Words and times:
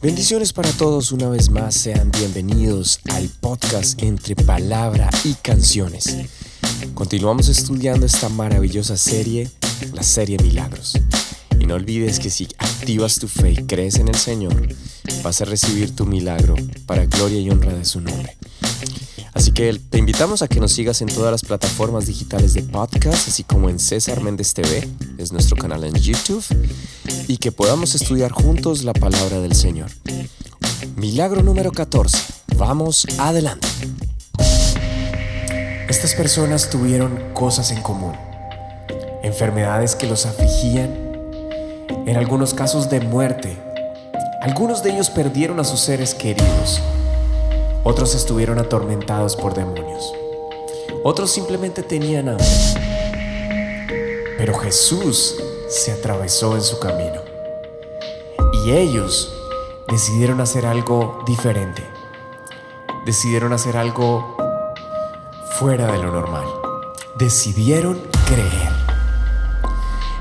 Bendiciones 0.00 0.52
para 0.52 0.70
todos 0.70 1.10
una 1.10 1.28
vez 1.28 1.50
más, 1.50 1.74
sean 1.74 2.12
bienvenidos 2.12 3.00
al 3.10 3.28
podcast 3.28 4.00
entre 4.00 4.36
palabra 4.36 5.10
y 5.24 5.34
canciones. 5.34 6.18
Continuamos 6.94 7.48
estudiando 7.48 8.06
esta 8.06 8.28
maravillosa 8.28 8.96
serie, 8.96 9.50
la 9.92 10.04
serie 10.04 10.38
Milagros. 10.40 10.92
Y 11.58 11.66
no 11.66 11.74
olvides 11.74 12.20
que 12.20 12.30
si 12.30 12.46
activas 12.58 13.18
tu 13.18 13.26
fe 13.26 13.50
y 13.50 13.66
crees 13.66 13.96
en 13.96 14.06
el 14.06 14.14
Señor, 14.14 14.68
vas 15.24 15.40
a 15.40 15.46
recibir 15.46 15.96
tu 15.96 16.06
milagro 16.06 16.54
para 16.86 17.06
gloria 17.06 17.40
y 17.40 17.50
honra 17.50 17.74
de 17.74 17.84
su 17.84 18.00
nombre. 18.00 18.36
Así 19.34 19.50
que 19.50 19.80
te 19.90 19.98
invitamos 19.98 20.42
a 20.42 20.48
que 20.48 20.60
nos 20.60 20.70
sigas 20.70 21.02
en 21.02 21.08
todas 21.08 21.32
las 21.32 21.42
plataformas 21.42 22.06
digitales 22.06 22.54
de 22.54 22.62
podcast, 22.62 23.26
así 23.26 23.42
como 23.42 23.68
en 23.68 23.80
César 23.80 24.20
Méndez 24.20 24.54
TV, 24.54 24.88
es 25.18 25.32
nuestro 25.32 25.56
canal 25.56 25.82
en 25.82 25.94
YouTube 25.94 26.44
y 27.26 27.38
que 27.38 27.52
podamos 27.52 27.94
estudiar 27.94 28.32
juntos 28.32 28.84
la 28.84 28.92
palabra 28.92 29.40
del 29.40 29.54
Señor. 29.54 29.90
Milagro 30.96 31.42
número 31.42 31.72
14. 31.72 32.18
Vamos 32.56 33.06
adelante. 33.18 33.68
Estas 35.88 36.14
personas 36.14 36.70
tuvieron 36.70 37.32
cosas 37.34 37.70
en 37.70 37.82
común. 37.82 38.14
Enfermedades 39.22 39.94
que 39.94 40.06
los 40.06 40.26
afligían, 40.26 40.90
en 42.06 42.16
algunos 42.16 42.54
casos 42.54 42.90
de 42.90 43.00
muerte. 43.00 43.56
Algunos 44.42 44.82
de 44.82 44.92
ellos 44.92 45.10
perdieron 45.10 45.60
a 45.60 45.64
sus 45.64 45.80
seres 45.80 46.14
queridos. 46.14 46.80
Otros 47.84 48.14
estuvieron 48.14 48.58
atormentados 48.58 49.34
por 49.34 49.54
demonios. 49.54 50.12
Otros 51.04 51.30
simplemente 51.30 51.82
tenían 51.82 52.28
hambre. 52.28 52.46
Pero 54.36 54.54
Jesús 54.58 55.34
se 55.68 55.92
atravesó 55.92 56.56
en 56.56 56.62
su 56.62 56.78
camino. 56.78 57.20
Y 58.64 58.72
ellos 58.72 59.32
decidieron 59.86 60.40
hacer 60.40 60.66
algo 60.66 61.22
diferente. 61.26 61.86
Decidieron 63.04 63.52
hacer 63.52 63.76
algo 63.76 64.36
fuera 65.58 65.92
de 65.92 65.98
lo 65.98 66.10
normal. 66.10 66.46
Decidieron 67.16 68.00
creer. 68.26 68.72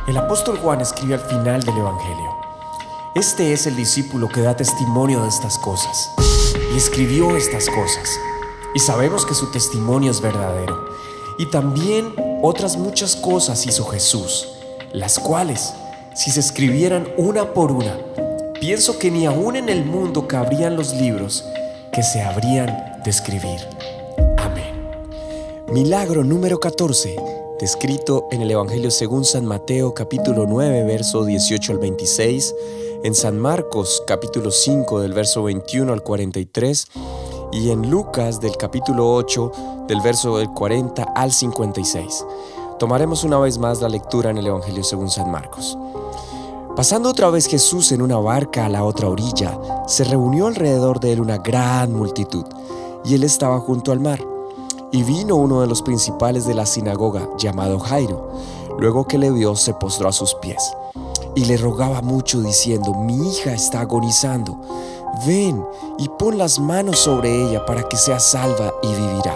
El 0.08 0.18
apóstol 0.18 0.58
Juan 0.58 0.82
escribe 0.82 1.16
al 1.16 1.22
final 1.22 1.64
del 1.64 1.78
Evangelio. 1.78 2.36
Este 3.16 3.54
es 3.54 3.68
el 3.68 3.76
discípulo 3.76 4.28
que 4.30 4.42
da 4.42 4.56
testimonio 4.56 5.24
de 5.24 5.30
estas 5.30 5.58
cosas. 5.58 6.12
Y 6.74 6.78
escribió 6.78 7.36
estas 7.36 7.70
cosas. 7.70 8.20
Y 8.74 8.80
sabemos 8.80 9.26
que 9.26 9.34
su 9.34 9.50
testimonio 9.52 10.12
es 10.12 10.22
verdadero. 10.22 10.90
Y 11.38 11.46
también 11.48 12.14
otras 12.42 12.78
muchas 12.78 13.16
cosas 13.16 13.66
hizo 13.66 13.86
Jesús 13.86 14.57
las 14.98 15.20
cuales, 15.20 15.74
si 16.16 16.32
se 16.32 16.40
escribieran 16.40 17.08
una 17.18 17.54
por 17.54 17.72
una, 17.72 17.98
pienso 18.60 18.98
que 18.98 19.12
ni 19.12 19.28
aún 19.28 19.56
en 19.56 19.70
el 19.70 19.86
mundo 19.86 20.28
cabrían 20.28 20.76
los 20.76 20.96
libros 20.96 21.46
que 21.92 22.02
se 22.02 22.22
habrían 22.22 23.00
de 23.04 23.12
escribir. 23.12 23.60
Amén. 24.38 24.74
Milagro 25.72 26.24
número 26.24 26.60
14, 26.60 27.16
descrito 27.60 28.28
en 28.32 28.42
el 28.42 28.50
Evangelio 28.50 28.90
según 28.90 29.24
San 29.24 29.46
Mateo 29.46 29.94
capítulo 29.94 30.46
9, 30.48 30.84
verso 30.84 31.26
18 31.26 31.74
al 31.74 31.78
26, 31.78 32.56
en 33.04 33.14
San 33.14 33.38
Marcos 33.38 34.02
capítulo 34.08 34.50
5 34.50 35.00
del 35.02 35.14
verso 35.14 35.44
21 35.44 35.94
al 35.94 36.02
43 36.02 36.88
y 37.52 37.70
en 37.70 37.92
Lucas 37.92 38.42
del 38.42 38.58
capítulo 38.58 39.14
8 39.14 39.52
del 39.88 40.02
verso 40.02 40.40
del 40.40 40.50
40 40.50 41.04
al 41.16 41.32
56. 41.32 42.26
Tomaremos 42.80 43.24
una 43.24 43.40
vez 43.40 43.58
más 43.58 43.82
la 43.82 43.90
lectura 43.90 44.30
en 44.30 44.38
el 44.38 44.46
Evangelio 44.46 44.84
según 44.84 45.10
San 45.10 45.32
Marcos. 45.32 45.76
Pasando 46.76 47.10
otra 47.10 47.32
vez 47.32 47.48
Jesús 47.48 47.92
en 47.92 48.04
una 48.04 48.18
barca 48.18 48.68
a 48.68 48.70
la 48.70 48.84
otra 48.84 49.10
orilla, 49.10 49.60
se 49.88 50.04
reunió 50.04 50.46
alrededor 50.46 51.00
de 51.00 51.14
él 51.14 51.22
una 51.22 51.40
gran 51.40 51.92
multitud, 51.92 52.46
y 53.04 53.16
él 53.16 53.24
estaba 53.24 53.60
junto 53.60 53.92
al 53.92 54.00
mar. 54.00 54.24
Y 54.92 55.02
vino 55.02 55.36
uno 55.38 55.62
de 55.62 55.68
los 55.68 55.82
principales 55.82 56.46
de 56.46 56.54
la 56.54 56.68
sinagoga, 56.68 57.28
llamado 57.40 57.80
Jairo. 57.80 58.30
Luego 58.78 59.08
que 59.08 59.18
le 59.18 59.32
vio, 59.32 59.56
se 59.56 59.74
postró 59.74 60.10
a 60.10 60.14
sus 60.14 60.36
pies, 60.36 60.62
y 61.34 61.46
le 61.46 61.58
rogaba 61.58 62.04
mucho, 62.04 62.42
diciendo, 62.42 62.94
mi 62.94 63.32
hija 63.32 63.54
está 63.54 63.82
agonizando, 63.82 64.56
ven 65.26 65.66
y 65.98 66.10
pon 66.10 66.38
las 66.38 66.60
manos 66.60 67.00
sobre 67.00 67.44
ella 67.44 67.66
para 67.66 67.90
que 67.90 67.98
sea 67.98 68.20
salva 68.20 68.72
y 68.84 68.88
vivirá. 68.88 69.36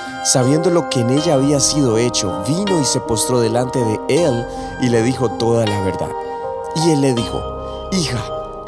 sabiendo 0.23 0.69
lo 0.69 0.89
que 0.89 0.99
en 1.01 1.09
ella 1.09 1.33
había 1.35 1.59
sido 1.59 1.97
hecho, 1.97 2.43
vino 2.47 2.79
y 2.79 2.85
se 2.85 2.99
postró 2.99 3.39
delante 3.39 3.79
de 3.79 3.99
él 4.09 4.45
y 4.81 4.89
le 4.89 5.01
dijo 5.01 5.29
toda 5.29 5.65
la 5.65 5.81
verdad. 5.81 6.09
Y 6.75 6.91
él 6.91 7.01
le 7.01 7.13
dijo, 7.13 7.41
Hija, 7.91 8.23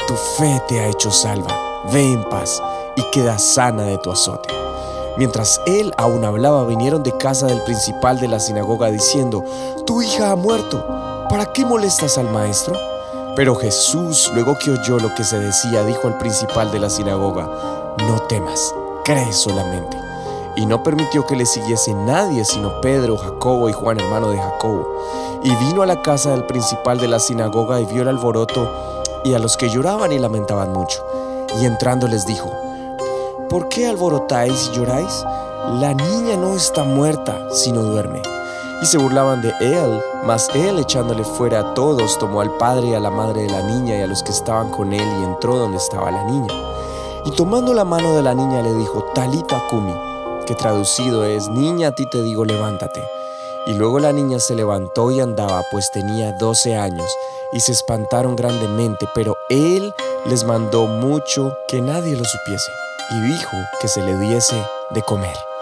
tu 0.08 0.16
fe 0.16 0.62
te 0.68 0.80
ha 0.80 0.88
hecho 0.88 1.12
salva, 1.12 1.56
ve 1.92 2.14
en 2.14 2.24
paz 2.30 2.62
y 2.96 3.04
queda 3.12 3.38
sana 3.38 3.84
de 3.84 3.98
tu 4.00 4.12
azote. 4.12 4.50
Mientras 5.16 5.62
él 5.68 5.94
aún 5.98 6.26
hablaba, 6.26 6.66
vinieron 6.66 7.04
de 7.04 7.16
casa 7.18 7.46
del 7.46 7.62
principal 7.62 8.20
de 8.20 8.28
la 8.28 8.40
sinagoga 8.40 8.90
diciendo, 8.90 9.44
Tu 9.86 10.02
hija 10.02 10.32
ha 10.32 10.36
muerto, 10.36 10.84
¿para 11.30 11.46
qué 11.54 11.66
molestas 11.66 12.18
al 12.18 12.32
maestro? 12.32 12.76
Pero 13.36 13.56
Jesús, 13.56 14.32
luego 14.34 14.58
que 14.58 14.72
oyó 14.72 14.98
lo 14.98 15.14
que 15.14 15.24
se 15.24 15.40
decía, 15.40 15.84
dijo 15.84 16.08
al 16.08 16.18
principal 16.18 16.72
de 16.72 16.80
la 16.80 16.90
sinagoga, 16.90 17.48
No 18.08 18.20
temas, 18.24 18.74
cree 19.06 19.32
solamente 19.32 20.13
y 20.56 20.66
no 20.66 20.84
permitió 20.84 21.26
que 21.26 21.36
le 21.36 21.46
siguiese 21.46 21.94
nadie 21.94 22.46
sino 22.46 22.80
Pedro, 22.82 23.18
Jacobo 23.18 23.70
y 23.70 23.74
Juan, 23.74 24.00
hermano 24.00 24.30
de 24.30 24.38
Jacobo. 24.38 24.88
Y 25.44 25.54
vino 25.56 25.82
a 25.82 25.86
la 25.86 26.02
casa 26.02 26.32
del 26.32 26.46
principal 26.46 27.00
de 27.00 27.08
la 27.08 27.20
sinagoga 27.20 27.80
y 27.82 27.86
vio 27.86 28.04
el 28.04 28.10
alboroto 28.10 28.70
y 29.24 29.34
a 29.34 29.40
los 29.40 29.58
que 29.58 29.70
lloraban 29.70 30.12
y 30.12 30.20
lamentaban 30.20 30.72
mucho. 30.72 31.04
Y 31.60 31.66
entrando 31.66 32.08
les 32.08 32.26
dijo, 32.26 32.52
¿por 33.50 33.68
qué 33.70 33.88
alborotáis 33.88 34.70
y 34.70 34.78
lloráis? 34.78 35.26
La 35.80 35.94
niña 35.94 36.38
no 36.38 36.56
está 36.56 36.84
muerta, 36.84 37.48
sino 37.52 37.82
duerme. 37.82 38.22
Y 38.82 38.86
se 38.86 38.98
burlaban 38.98 39.42
de 39.42 39.54
él, 39.62 40.02
mas 40.26 40.50
él 40.54 40.78
echándole 40.78 41.24
fuera 41.24 41.60
a 41.60 41.74
todos, 41.74 42.18
tomó 42.20 42.42
al 42.42 42.52
padre 42.58 42.90
y 42.90 42.94
a 42.94 43.00
la 43.00 43.10
madre 43.10 43.44
de 43.44 43.50
la 43.50 43.64
niña 43.64 43.98
y 43.98 44.02
a 44.02 44.08
los 44.08 44.24
que 44.24 44.32
estaban 44.32 44.70
con 44.70 44.94
él 44.94 45.08
y 45.20 45.24
entró 45.24 45.56
donde 45.56 45.78
estaba 45.78 46.12
la 46.12 46.24
niña. 46.26 46.54
Y 47.26 47.32
tomando 47.32 47.74
la 47.74 47.86
mano 47.86 48.14
de 48.14 48.24
la 48.24 48.34
niña 48.34 48.62
le 48.62 48.74
dijo, 48.74 49.04
Talita 49.16 49.62
Kumi 49.70 50.13
que 50.44 50.56
traducido 50.56 51.26
es, 51.26 51.50
Niña, 51.50 51.90
a 51.90 51.92
ti 51.96 52.06
te 52.10 52.22
digo, 52.22 52.46
levántate. 52.46 53.04
Y 53.66 53.74
luego 53.74 54.00
la 54.00 54.12
niña 54.12 54.40
se 54.40 54.56
levantó 54.56 55.12
y 55.12 55.20
andaba, 55.22 55.64
pues 55.72 55.90
tenía 55.92 56.34
doce 56.34 56.76
años, 56.76 57.10
y 57.54 57.62
se 57.62 57.72
espantaron 57.72 58.36
grandemente, 58.36 59.08
pero 59.14 59.38
él 59.50 59.94
les 60.26 60.44
mandó 60.44 60.86
mucho 60.88 61.56
que 61.68 61.82
nadie 61.82 62.18
lo 62.18 62.26
supiese, 62.26 62.72
y 63.12 63.22
dijo 63.22 63.58
que 63.80 63.88
se 63.88 64.02
le 64.02 64.18
diese 64.18 64.62
de 64.92 65.02
comer. 65.04 65.53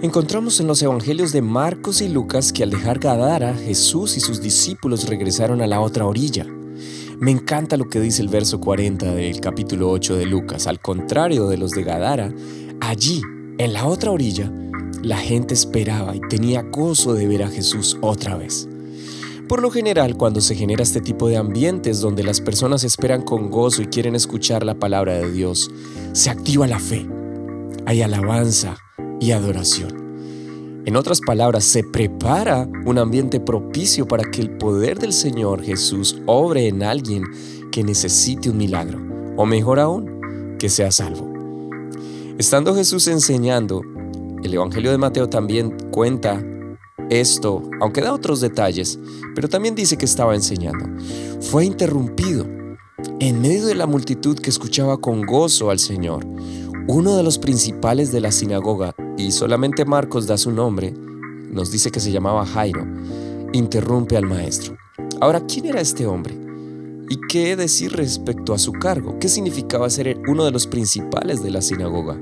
Encontramos 0.00 0.60
en 0.60 0.68
los 0.68 0.80
evangelios 0.80 1.32
de 1.32 1.42
Marcos 1.42 2.00
y 2.02 2.08
Lucas 2.08 2.52
que 2.52 2.62
al 2.62 2.70
dejar 2.70 3.00
Gadara, 3.00 3.52
Jesús 3.52 4.16
y 4.16 4.20
sus 4.20 4.40
discípulos 4.40 5.08
regresaron 5.08 5.60
a 5.60 5.66
la 5.66 5.80
otra 5.80 6.06
orilla. 6.06 6.46
Me 7.18 7.32
encanta 7.32 7.76
lo 7.76 7.88
que 7.88 7.98
dice 7.98 8.22
el 8.22 8.28
verso 8.28 8.60
40 8.60 9.12
del 9.12 9.40
capítulo 9.40 9.90
8 9.90 10.14
de 10.14 10.26
Lucas. 10.26 10.68
Al 10.68 10.78
contrario 10.78 11.48
de 11.48 11.56
los 11.56 11.72
de 11.72 11.82
Gadara, 11.82 12.32
allí, 12.80 13.20
en 13.58 13.72
la 13.72 13.86
otra 13.86 14.12
orilla, 14.12 14.52
la 15.02 15.16
gente 15.16 15.52
esperaba 15.52 16.14
y 16.14 16.20
tenía 16.28 16.62
gozo 16.62 17.14
de 17.14 17.26
ver 17.26 17.42
a 17.42 17.48
Jesús 17.48 17.98
otra 18.00 18.36
vez. 18.36 18.68
Por 19.48 19.60
lo 19.60 19.72
general, 19.72 20.16
cuando 20.16 20.40
se 20.40 20.54
genera 20.54 20.84
este 20.84 21.00
tipo 21.00 21.28
de 21.28 21.38
ambientes 21.38 22.00
donde 22.00 22.22
las 22.22 22.40
personas 22.40 22.84
esperan 22.84 23.22
con 23.22 23.50
gozo 23.50 23.82
y 23.82 23.86
quieren 23.86 24.14
escuchar 24.14 24.64
la 24.64 24.76
palabra 24.76 25.14
de 25.14 25.32
Dios, 25.32 25.72
se 26.12 26.30
activa 26.30 26.68
la 26.68 26.78
fe, 26.78 27.04
hay 27.84 28.02
alabanza 28.02 28.76
y 29.20 29.32
adoración. 29.32 30.08
En 30.86 30.96
otras 30.96 31.20
palabras, 31.20 31.64
se 31.64 31.84
prepara 31.84 32.68
un 32.86 32.98
ambiente 32.98 33.40
propicio 33.40 34.08
para 34.08 34.24
que 34.24 34.40
el 34.40 34.56
poder 34.56 34.98
del 34.98 35.12
Señor 35.12 35.62
Jesús 35.62 36.16
obre 36.26 36.66
en 36.66 36.82
alguien 36.82 37.24
que 37.70 37.84
necesite 37.84 38.48
un 38.48 38.56
milagro, 38.56 38.98
o 39.36 39.44
mejor 39.44 39.80
aún, 39.80 40.56
que 40.58 40.68
sea 40.68 40.90
salvo. 40.90 41.30
Estando 42.38 42.74
Jesús 42.74 43.06
enseñando, 43.08 43.82
el 44.42 44.54
Evangelio 44.54 44.90
de 44.90 44.98
Mateo 44.98 45.28
también 45.28 45.76
cuenta 45.90 46.42
esto, 47.10 47.62
aunque 47.80 48.00
da 48.00 48.12
otros 48.12 48.40
detalles, 48.40 48.98
pero 49.34 49.48
también 49.48 49.74
dice 49.74 49.96
que 49.96 50.04
estaba 50.04 50.34
enseñando. 50.34 50.86
Fue 51.40 51.64
interrumpido 51.64 52.46
en 53.20 53.40
medio 53.40 53.66
de 53.66 53.74
la 53.74 53.86
multitud 53.86 54.38
que 54.38 54.50
escuchaba 54.50 54.98
con 54.98 55.22
gozo 55.22 55.70
al 55.70 55.78
Señor. 55.78 56.26
Uno 56.90 57.18
de 57.18 57.22
los 57.22 57.38
principales 57.38 58.12
de 58.12 58.22
la 58.22 58.32
sinagoga, 58.32 58.94
y 59.18 59.32
solamente 59.32 59.84
Marcos 59.84 60.26
da 60.26 60.38
su 60.38 60.52
nombre, 60.52 60.94
nos 61.52 61.70
dice 61.70 61.90
que 61.90 62.00
se 62.00 62.10
llamaba 62.10 62.46
Jairo, 62.46 62.82
interrumpe 63.52 64.16
al 64.16 64.24
maestro. 64.24 64.74
Ahora, 65.20 65.44
¿quién 65.46 65.66
era 65.66 65.82
este 65.82 66.06
hombre? 66.06 66.34
¿Y 67.10 67.18
qué 67.28 67.56
decir 67.56 67.92
respecto 67.92 68.54
a 68.54 68.58
su 68.58 68.72
cargo? 68.72 69.18
¿Qué 69.18 69.28
significaba 69.28 69.90
ser 69.90 70.18
uno 70.28 70.46
de 70.46 70.50
los 70.50 70.66
principales 70.66 71.42
de 71.42 71.50
la 71.50 71.60
sinagoga? 71.60 72.18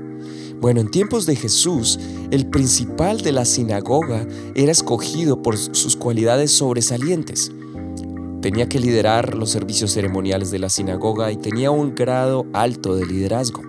Bueno, 0.59 0.81
en 0.81 0.91
tiempos 0.91 1.25
de 1.25 1.37
Jesús, 1.37 1.97
el 2.29 2.49
principal 2.49 3.21
de 3.21 3.31
la 3.31 3.45
sinagoga 3.45 4.27
era 4.53 4.73
escogido 4.73 5.41
por 5.41 5.55
sus 5.55 5.95
cualidades 5.95 6.51
sobresalientes. 6.51 7.53
Tenía 8.41 8.67
que 8.67 8.81
liderar 8.81 9.33
los 9.33 9.49
servicios 9.49 9.93
ceremoniales 9.93 10.51
de 10.51 10.59
la 10.59 10.67
sinagoga 10.67 11.31
y 11.31 11.37
tenía 11.37 11.71
un 11.71 11.95
grado 11.95 12.45
alto 12.51 12.97
de 12.97 13.05
liderazgo. 13.05 13.61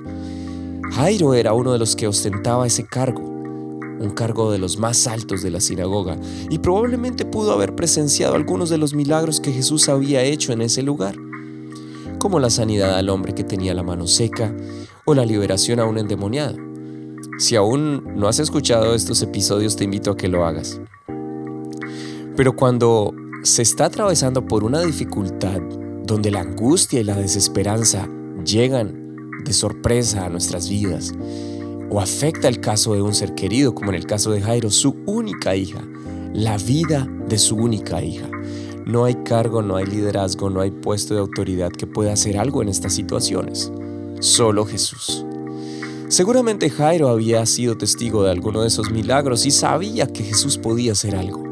Jairo 0.92 1.34
era 1.34 1.52
uno 1.52 1.72
de 1.72 1.78
los 1.78 1.94
que 1.96 2.08
ostentaba 2.08 2.66
ese 2.66 2.84
cargo, 2.86 3.20
un 3.20 4.10
cargo 4.14 4.50
de 4.50 4.58
los 4.58 4.78
más 4.78 5.06
altos 5.06 5.42
de 5.42 5.50
la 5.50 5.60
sinagoga, 5.60 6.16
y 6.50 6.58
probablemente 6.58 7.24
pudo 7.24 7.52
haber 7.52 7.74
presenciado 7.74 8.34
algunos 8.34 8.70
de 8.70 8.78
los 8.78 8.94
milagros 8.94 9.40
que 9.40 9.52
Jesús 9.52 9.88
había 9.88 10.22
hecho 10.22 10.52
en 10.52 10.62
ese 10.62 10.82
lugar, 10.82 11.16
como 12.18 12.40
la 12.40 12.50
sanidad 12.50 12.96
al 12.96 13.10
hombre 13.10 13.34
que 13.34 13.44
tenía 13.44 13.74
la 13.74 13.82
mano 13.82 14.06
seca 14.06 14.54
o 15.04 15.14
la 15.14 15.24
liberación 15.24 15.78
a 15.78 15.84
un 15.84 15.98
endemoniado. 15.98 16.56
Si 17.38 17.54
aún 17.54 18.04
no 18.16 18.26
has 18.26 18.38
escuchado 18.38 18.94
estos 18.94 19.22
episodios, 19.22 19.76
te 19.76 19.84
invito 19.84 20.10
a 20.10 20.16
que 20.16 20.28
lo 20.28 20.44
hagas. 20.44 20.80
Pero 22.36 22.56
cuando 22.56 23.14
se 23.42 23.62
está 23.62 23.86
atravesando 23.86 24.44
por 24.46 24.64
una 24.64 24.80
dificultad 24.80 25.60
donde 26.04 26.30
la 26.30 26.40
angustia 26.40 27.00
y 27.00 27.04
la 27.04 27.14
desesperanza 27.14 28.08
llegan 28.44 28.97
de 29.48 29.54
sorpresa 29.54 30.26
a 30.26 30.28
nuestras 30.28 30.68
vidas, 30.68 31.12
o 31.90 32.00
afecta 32.00 32.48
el 32.48 32.60
caso 32.60 32.92
de 32.92 33.02
un 33.02 33.14
ser 33.14 33.34
querido, 33.34 33.74
como 33.74 33.90
en 33.90 33.96
el 33.96 34.06
caso 34.06 34.30
de 34.30 34.42
Jairo, 34.42 34.70
su 34.70 34.94
única 35.06 35.56
hija, 35.56 35.82
la 36.34 36.58
vida 36.58 37.08
de 37.28 37.38
su 37.38 37.56
única 37.56 38.02
hija. 38.02 38.28
No 38.84 39.06
hay 39.06 39.14
cargo, 39.24 39.62
no 39.62 39.76
hay 39.76 39.86
liderazgo, 39.86 40.50
no 40.50 40.60
hay 40.60 40.70
puesto 40.70 41.14
de 41.14 41.20
autoridad 41.20 41.70
que 41.70 41.86
pueda 41.86 42.12
hacer 42.12 42.38
algo 42.38 42.62
en 42.62 42.68
estas 42.68 42.94
situaciones. 42.94 43.72
Solo 44.20 44.66
Jesús. 44.66 45.24
Seguramente 46.08 46.70
Jairo 46.70 47.08
había 47.08 47.44
sido 47.46 47.76
testigo 47.76 48.24
de 48.24 48.30
alguno 48.30 48.62
de 48.62 48.68
esos 48.68 48.90
milagros 48.90 49.46
y 49.46 49.50
sabía 49.50 50.06
que 50.06 50.24
Jesús 50.24 50.58
podía 50.58 50.92
hacer 50.92 51.16
algo. 51.16 51.42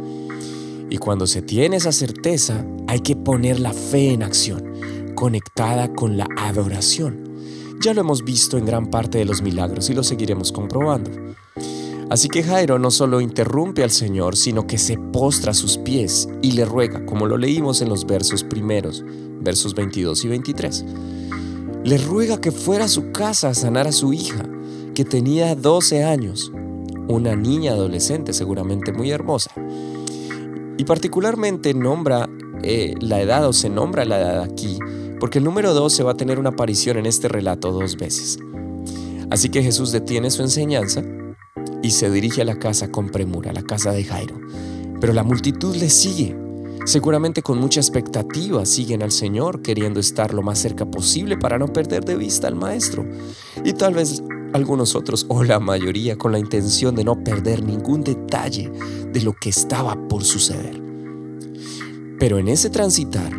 Y 0.91 0.99
cuando 0.99 1.27
se 1.27 1.43
tiene 1.43 1.77
esa 1.77 1.93
certeza, 1.93 2.65
hay 2.87 3.01
que 3.01 3.17
poner 3.17 3.59
la 3.59 3.73
fe 3.73 4.13
en 4.13 4.23
acción, 4.23 4.75
conectada 5.15 5.93
con 5.95 6.17
la 6.17 6.27
adoración. 6.37 7.26
Ya 7.81 7.95
lo 7.95 8.01
hemos 8.01 8.25
visto 8.25 8.59
en 8.59 8.67
gran 8.67 8.87
parte 8.91 9.19
de 9.19 9.25
los 9.25 9.43
milagros 9.43 9.91
y 9.91 9.95
lo 9.95 10.03
seguiremos 10.03 10.53
comprobando. 10.53 11.11
Así 12.11 12.29
que 12.29 12.43
Jairo 12.43 12.79
no 12.79 12.91
solo 12.91 13.21
interrumpe 13.21 13.83
al 13.83 13.91
Señor, 13.91 14.37
sino 14.37 14.67
que 14.67 14.79
se 14.79 14.97
postra 14.97 15.51
a 15.51 15.55
sus 15.55 15.77
pies 15.79 16.29
y 16.43 16.53
le 16.53 16.65
ruega, 16.65 17.05
como 17.05 17.27
lo 17.27 17.37
leímos 17.37 17.83
en 17.83 17.89
los 17.89 18.07
versos 18.07 18.45
primeros, 18.45 19.05
versos 19.41 19.75
22 19.75 20.25
y 20.25 20.29
23 20.29 20.85
le 21.87 21.99
ruega 21.99 22.41
que 22.41 22.51
fuera 22.51 22.87
a 22.87 22.89
su 22.89 23.13
casa 23.13 23.51
a 23.51 23.55
sanar 23.55 23.87
a 23.87 23.93
su 23.93 24.13
hija, 24.13 24.43
que 24.93 25.05
tenía 25.05 25.55
12 25.55 26.03
años, 26.03 26.51
una 27.07 27.37
niña 27.37 27.71
adolescente 27.71 28.33
seguramente 28.33 28.93
muy 28.93 29.13
hermosa. 29.13 29.53
Y 30.77 30.85
particularmente 30.85 31.75
nombra 31.75 32.29
eh, 32.65 32.95
la 32.99 33.21
edad 33.21 33.47
o 33.47 33.53
se 33.53 33.71
nombra 33.71 34.05
la 34.05 34.21
edad 34.21 34.43
aquí, 34.43 34.81
porque 35.21 35.39
el 35.39 35.45
número 35.45 35.75
12 35.75 36.03
va 36.03 36.13
a 36.13 36.17
tener 36.17 36.39
una 36.39 36.51
aparición 36.51 36.97
en 36.99 37.07
este 37.07 37.29
relato 37.29 37.73
dos 37.73 37.97
veces. 37.97 38.39
Así 39.31 39.49
que 39.49 39.63
Jesús 39.63 39.93
detiene 39.93 40.31
su 40.31 40.43
enseñanza 40.43 41.03
y 41.83 41.91
se 41.91 42.11
dirige 42.11 42.43
a 42.43 42.45
la 42.45 42.59
casa 42.59 42.91
con 42.91 43.11
premura, 43.11 43.51
a 43.51 43.55
la 43.55 43.63
casa 43.63 43.93
de 43.93 44.05
Jairo. 44.05 44.39
Pero 45.01 45.13
la 45.13 45.23
multitud 45.23 45.75
le 45.77 45.91
sigue 45.91 46.37
Seguramente 46.87 47.43
con 47.43 47.59
mucha 47.59 47.81
expectativa 47.81 48.65
siguen 48.65 49.03
al 49.03 49.11
Señor 49.11 49.61
queriendo 49.61 49.99
estar 49.99 50.33
lo 50.33 50.43
más 50.43 50.61
cerca 50.61 50.89
posible 50.89 51.37
para 51.37 51.59
no 51.59 51.67
perder 51.67 52.05
de 52.05 52.15
vista 52.15 52.47
al 52.47 52.55
Maestro. 52.55 53.05
Y 53.65 53.73
tal 53.73 53.95
vez 53.95 54.23
algunos 54.53 54.95
otros 54.95 55.27
o 55.29 55.43
la 55.43 55.59
mayoría 55.59 56.17
con 56.17 56.31
la 56.31 56.39
intención 56.39 56.95
de 56.95 57.03
no 57.03 57.25
perder 57.25 57.65
ningún 57.65 58.05
detalle 58.05 58.71
de 59.13 59.21
lo 59.21 59.33
que 59.33 59.49
estaba 59.49 59.97
por 60.07 60.23
suceder. 60.23 60.81
Pero 62.21 62.39
en 62.39 62.47
ese 62.47 62.71
transitar 62.71 63.33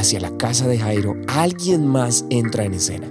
hacia 0.00 0.20
la 0.20 0.36
casa 0.36 0.66
de 0.66 0.78
Jairo, 0.78 1.14
alguien 1.28 1.86
más 1.86 2.24
entra 2.30 2.64
en 2.64 2.74
escena. 2.74 3.08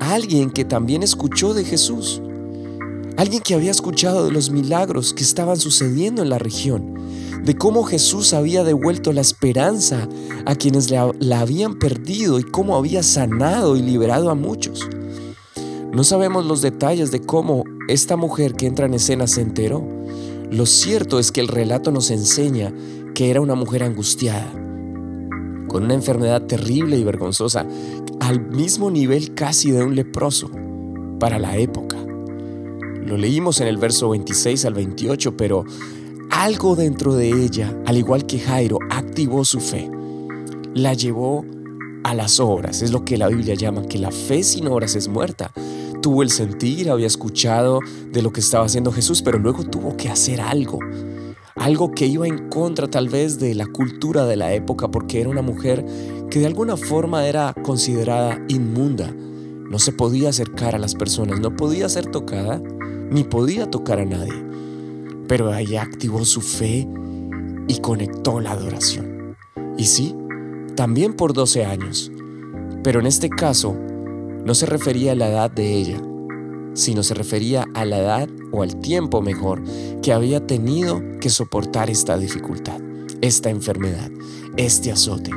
Alguien 0.00 0.50
que 0.50 0.64
también 0.64 1.02
escuchó 1.02 1.54
de 1.54 1.64
Jesús. 1.64 2.20
Alguien 3.16 3.42
que 3.42 3.54
había 3.54 3.70
escuchado 3.70 4.26
de 4.26 4.32
los 4.32 4.50
milagros 4.50 5.14
que 5.14 5.22
estaban 5.22 5.58
sucediendo 5.58 6.22
en 6.22 6.28
la 6.28 6.38
región 6.38 6.96
de 7.46 7.56
cómo 7.56 7.84
Jesús 7.84 8.34
había 8.34 8.64
devuelto 8.64 9.12
la 9.12 9.20
esperanza 9.20 10.08
a 10.46 10.56
quienes 10.56 10.90
la, 10.90 11.12
habían 11.38 11.78
perdido 11.78 12.40
y 12.40 12.42
cómo 12.42 12.76
había 12.76 13.04
sanado 13.04 13.76
y 13.76 13.82
liberado 13.82 14.30
a 14.30 14.34
muchos. 14.34 14.88
No 15.92 16.02
sabemos 16.02 16.44
los 16.44 16.60
detalles 16.60 17.12
de 17.12 17.20
cómo 17.20 17.62
esta 17.86 18.16
mujer 18.16 18.54
que 18.54 18.66
entra 18.66 18.86
en 18.86 18.94
escena 18.94 19.28
se 19.28 19.42
enteró. 19.42 19.86
Lo 20.50 20.66
cierto 20.66 21.20
es 21.20 21.30
que 21.30 21.40
el 21.40 21.46
relato 21.46 21.92
nos 21.92 22.10
enseña 22.10 22.74
que 23.14 23.30
era 23.30 23.40
una 23.40 23.54
mujer 23.54 23.84
angustiada, 23.84 24.52
con 25.66 25.84
una 25.84 25.94
enfermedad 25.94 26.42
terrible 26.42 26.96
y 26.96 27.04
vergonzosa, 27.04 27.66
al 28.20 28.40
mismo 28.40 28.90
nivel 28.90 29.34
casi 29.34 29.70
de 29.70 29.82
un 29.82 29.94
leproso 29.94 30.50
para 31.18 31.38
la 31.38 31.56
época. 31.56 31.96
Lo 33.04 33.16
leímos 33.16 33.60
en 33.60 33.68
el 33.68 33.76
verso 33.76 34.10
26 34.10 34.64
al 34.64 34.74
28, 34.74 35.36
pero 35.36 35.64
algo 36.30 36.74
dentro 36.74 37.14
de 37.14 37.30
ella, 37.30 37.74
al 37.86 37.96
igual 37.96 38.26
que 38.26 38.38
Jairo, 38.38 38.78
activó 38.90 39.44
su 39.44 39.60
fe. 39.60 39.88
La 40.74 40.92
llevó 40.92 41.44
a 42.06 42.14
las 42.14 42.40
obras. 42.40 42.82
Es 42.82 42.92
lo 42.92 43.04
que 43.04 43.16
la 43.16 43.28
Biblia 43.28 43.54
llama 43.54 43.86
que 43.86 43.98
la 43.98 44.10
fe 44.10 44.42
sin 44.42 44.66
obras 44.68 44.94
es 44.96 45.08
muerta. 45.08 45.52
Tuvo 46.02 46.22
el 46.22 46.30
sentir, 46.30 46.90
había 46.90 47.06
escuchado 47.06 47.80
de 48.12 48.22
lo 48.22 48.32
que 48.32 48.40
estaba 48.40 48.66
haciendo 48.66 48.92
Jesús, 48.92 49.22
pero 49.22 49.38
luego 49.38 49.64
tuvo 49.64 49.96
que 49.96 50.08
hacer 50.08 50.40
algo. 50.40 50.78
Algo 51.56 51.92
que 51.92 52.06
iba 52.06 52.26
en 52.26 52.48
contra 52.48 52.88
tal 52.88 53.08
vez 53.08 53.38
de 53.38 53.54
la 53.54 53.66
cultura 53.66 54.26
de 54.26 54.36
la 54.36 54.52
época, 54.52 54.88
porque 54.90 55.20
era 55.20 55.30
una 55.30 55.42
mujer 55.42 55.84
que 56.30 56.40
de 56.40 56.46
alguna 56.46 56.76
forma 56.76 57.26
era 57.26 57.54
considerada 57.62 58.40
inmunda. 58.48 59.12
No 59.70 59.78
se 59.78 59.92
podía 59.92 60.28
acercar 60.28 60.74
a 60.74 60.78
las 60.78 60.94
personas, 60.94 61.40
no 61.40 61.56
podía 61.56 61.88
ser 61.88 62.06
tocada, 62.06 62.62
ni 63.10 63.24
podía 63.24 63.70
tocar 63.70 64.00
a 64.00 64.04
nadie 64.04 64.46
pero 65.26 65.54
ella 65.54 65.82
activó 65.82 66.24
su 66.24 66.40
fe 66.40 66.88
y 67.68 67.80
conectó 67.80 68.40
la 68.40 68.52
adoración. 68.52 69.36
Y 69.76 69.84
sí, 69.84 70.14
también 70.74 71.14
por 71.14 71.32
12 71.32 71.64
años, 71.64 72.10
pero 72.82 73.00
en 73.00 73.06
este 73.06 73.28
caso 73.28 73.76
no 74.44 74.54
se 74.54 74.66
refería 74.66 75.12
a 75.12 75.16
la 75.16 75.28
edad 75.28 75.50
de 75.50 75.74
ella, 75.74 76.00
sino 76.76 77.02
se 77.02 77.14
refería 77.14 77.64
a 77.74 77.84
la 77.84 77.98
edad 77.98 78.28
o 78.52 78.62
al 78.62 78.76
tiempo 78.76 79.22
mejor 79.22 79.62
que 80.02 80.12
había 80.12 80.46
tenido 80.46 81.02
que 81.20 81.30
soportar 81.30 81.90
esta 81.90 82.16
dificultad, 82.18 82.80
esta 83.22 83.50
enfermedad, 83.50 84.10
este 84.56 84.92
azote. 84.92 85.30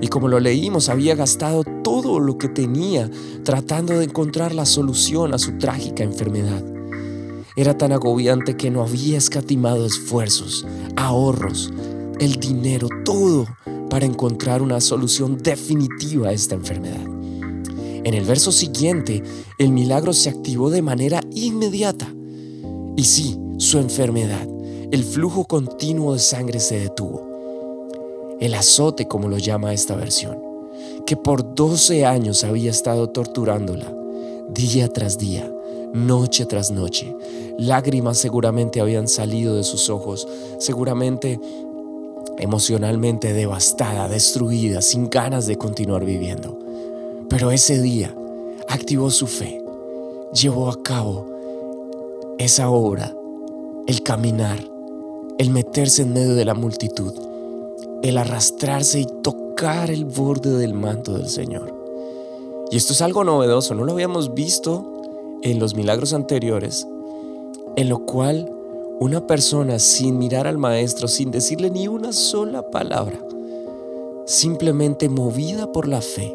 Y 0.00 0.08
como 0.08 0.28
lo 0.28 0.40
leímos, 0.40 0.88
había 0.88 1.14
gastado 1.14 1.64
todo 1.82 2.20
lo 2.20 2.38
que 2.38 2.48
tenía 2.48 3.10
tratando 3.42 3.98
de 3.98 4.04
encontrar 4.04 4.54
la 4.54 4.64
solución 4.64 5.34
a 5.34 5.38
su 5.38 5.58
trágica 5.58 6.04
enfermedad. 6.04 6.62
Era 7.56 7.76
tan 7.76 7.92
agobiante 7.92 8.56
que 8.56 8.70
no 8.70 8.82
había 8.82 9.18
escatimado 9.18 9.86
esfuerzos, 9.86 10.66
ahorros, 10.96 11.72
el 12.20 12.36
dinero, 12.36 12.88
todo 13.04 13.46
para 13.90 14.06
encontrar 14.06 14.62
una 14.62 14.80
solución 14.80 15.38
definitiva 15.38 16.28
a 16.28 16.32
esta 16.32 16.54
enfermedad. 16.54 17.15
En 18.06 18.14
el 18.14 18.24
verso 18.24 18.52
siguiente, 18.52 19.20
el 19.58 19.72
milagro 19.72 20.12
se 20.12 20.30
activó 20.30 20.70
de 20.70 20.80
manera 20.80 21.20
inmediata. 21.34 22.06
Y 22.94 23.02
sí, 23.02 23.36
su 23.58 23.78
enfermedad, 23.78 24.46
el 24.92 25.02
flujo 25.02 25.44
continuo 25.44 26.12
de 26.12 26.20
sangre 26.20 26.60
se 26.60 26.78
detuvo. 26.78 28.36
El 28.38 28.54
azote, 28.54 29.08
como 29.08 29.28
lo 29.28 29.38
llama 29.38 29.72
esta 29.74 29.96
versión, 29.96 30.38
que 31.04 31.16
por 31.16 31.56
12 31.56 32.06
años 32.06 32.44
había 32.44 32.70
estado 32.70 33.08
torturándola, 33.08 33.92
día 34.50 34.86
tras 34.86 35.18
día, 35.18 35.52
noche 35.92 36.46
tras 36.46 36.70
noche. 36.70 37.12
Lágrimas 37.58 38.18
seguramente 38.18 38.80
habían 38.80 39.08
salido 39.08 39.56
de 39.56 39.64
sus 39.64 39.90
ojos, 39.90 40.28
seguramente 40.60 41.40
emocionalmente 42.38 43.32
devastada, 43.32 44.06
destruida, 44.06 44.80
sin 44.80 45.10
ganas 45.10 45.48
de 45.48 45.56
continuar 45.56 46.04
viviendo. 46.04 46.65
Pero 47.28 47.50
ese 47.50 47.80
día 47.82 48.14
activó 48.68 49.10
su 49.10 49.26
fe, 49.26 49.62
llevó 50.32 50.70
a 50.70 50.82
cabo 50.82 51.26
esa 52.38 52.70
obra, 52.70 53.14
el 53.86 54.02
caminar, 54.02 54.58
el 55.38 55.50
meterse 55.50 56.02
en 56.02 56.12
medio 56.12 56.34
de 56.34 56.44
la 56.44 56.54
multitud, 56.54 57.12
el 58.02 58.18
arrastrarse 58.18 59.00
y 59.00 59.06
tocar 59.22 59.90
el 59.90 60.04
borde 60.04 60.56
del 60.56 60.74
manto 60.74 61.14
del 61.14 61.28
Señor. 61.28 61.74
Y 62.70 62.76
esto 62.76 62.92
es 62.92 63.02
algo 63.02 63.24
novedoso, 63.24 63.74
no 63.74 63.84
lo 63.84 63.92
habíamos 63.92 64.34
visto 64.34 65.40
en 65.42 65.58
los 65.58 65.74
milagros 65.74 66.12
anteriores, 66.12 66.86
en 67.76 67.88
lo 67.88 68.00
cual 68.06 68.50
una 68.98 69.26
persona 69.26 69.78
sin 69.78 70.18
mirar 70.18 70.46
al 70.46 70.58
maestro, 70.58 71.06
sin 71.06 71.30
decirle 71.30 71.70
ni 71.70 71.86
una 71.86 72.12
sola 72.12 72.70
palabra, 72.70 73.18
simplemente 74.26 75.08
movida 75.08 75.70
por 75.70 75.86
la 75.86 76.00
fe, 76.00 76.34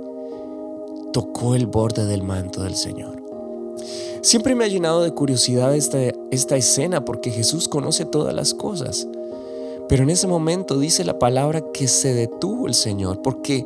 tocó 1.12 1.56
el 1.56 1.68
borde 1.68 2.06
del 2.06 2.24
manto 2.24 2.64
del 2.64 2.76
Señor. 2.76 3.22
Siempre 4.22 4.54
me 4.54 4.66
ha 4.66 4.68
llenado 4.68 5.02
de 5.02 5.12
curiosidad 5.12 5.76
esta, 5.76 6.56
escena 6.56 7.04
porque 7.04 7.32
Jesús 7.32 7.68
conoce 7.68 8.06
todas 8.06 8.34
las 8.36 8.54
cosas. 8.54 9.08
Pero 9.90 10.04
en 10.04 10.12
ese 10.12 10.28
momento 10.28 10.78
dice 10.78 11.04
la 11.04 11.18
palabra 11.18 11.62
que 11.74 11.88
se 11.88 12.14
detuvo 12.14 12.68
el 12.68 12.76
Señor 12.76 13.22
porque 13.22 13.66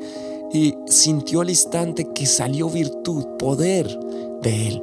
sintió 0.88 1.42
al 1.42 1.50
instante 1.50 2.08
que 2.14 2.26
salió 2.26 2.70
virtud, 2.70 3.26
poder 3.38 3.88
de 4.42 4.68
Él. 4.68 4.82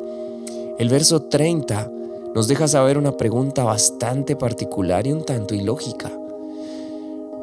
El 0.79 0.89
verso 0.91 1.23
30 1.23 1.91
nos 2.35 2.49
deja 2.49 2.69
saber 2.69 2.99
una 2.99 3.17
pregunta 3.17 3.65
bastante 3.65 4.37
particular 4.37 5.07
y 5.07 5.13
un 5.13 5.25
tanto 5.25 5.55
ilógica, 5.55 6.13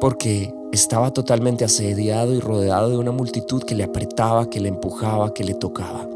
porque 0.00 0.54
estaba 0.72 1.10
totalmente 1.10 1.64
asediado 1.64 2.32
y 2.32 2.40
rodeado 2.40 2.90
de 2.90 2.96
una 2.96 3.10
multitud 3.10 3.62
que 3.62 3.74
le 3.74 3.84
apretaba, 3.84 4.48
que 4.48 4.60
le 4.60 4.68
empujaba, 4.68 5.34
que 5.34 5.44
le 5.44 5.54
tocaba. 5.54 6.08